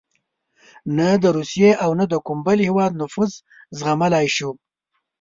[0.97, 3.31] نه د روسیې او نه د کوم بل هېواد نفوذ
[3.79, 4.49] زغملای شو.